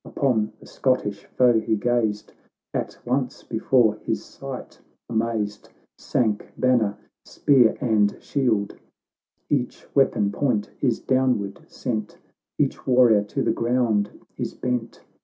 Upon 0.03 0.51
the 0.59 0.65
Scottish 0.65 1.25
foe 1.25 1.59
he 1.59 1.75
gazed 1.75 2.33
——At 2.83 2.97
once, 3.05 3.43
before 3.43 3.97
his 4.03 4.25
sight 4.25 4.81
amazed,, 5.07 5.69
Sunk 5.95 6.51
banner, 6.57 6.97
spear, 7.23 7.77
and 7.79 8.17
shield; 8.19 8.77
Each 9.47 9.85
weapon 9.93 10.31
point 10.31 10.71
is 10.81 10.97
downward 10.99 11.61
sent, 11.67 12.17
Each 12.57 12.87
warrior 12.87 13.21
to 13.25 13.43
the 13.43 13.53
ground 13.53 14.09
is 14.39 14.55
bent. 14.55 15.03